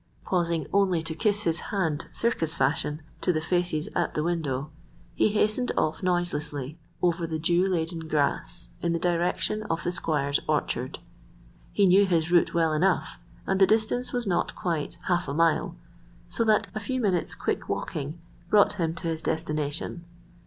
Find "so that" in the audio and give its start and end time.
16.27-16.67